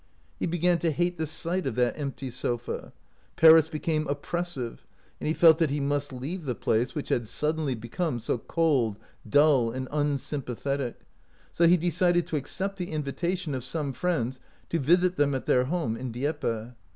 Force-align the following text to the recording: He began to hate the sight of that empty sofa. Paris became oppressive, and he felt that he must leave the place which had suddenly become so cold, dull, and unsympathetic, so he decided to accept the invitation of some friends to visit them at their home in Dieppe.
He 0.39 0.47
began 0.47 0.79
to 0.79 0.89
hate 0.89 1.19
the 1.19 1.27
sight 1.27 1.67
of 1.67 1.75
that 1.75 1.95
empty 1.95 2.31
sofa. 2.31 2.91
Paris 3.35 3.67
became 3.67 4.07
oppressive, 4.07 4.87
and 5.19 5.27
he 5.27 5.33
felt 5.35 5.59
that 5.59 5.69
he 5.69 5.79
must 5.79 6.11
leave 6.11 6.45
the 6.45 6.55
place 6.55 6.95
which 6.95 7.09
had 7.09 7.27
suddenly 7.27 7.75
become 7.75 8.19
so 8.19 8.39
cold, 8.39 8.97
dull, 9.29 9.69
and 9.69 9.87
unsympathetic, 9.91 11.01
so 11.53 11.67
he 11.67 11.77
decided 11.77 12.25
to 12.25 12.35
accept 12.35 12.77
the 12.77 12.89
invitation 12.89 13.53
of 13.53 13.63
some 13.63 13.93
friends 13.93 14.39
to 14.69 14.79
visit 14.79 15.17
them 15.17 15.35
at 15.35 15.45
their 15.45 15.65
home 15.65 15.95
in 15.95 16.11
Dieppe. 16.11 16.71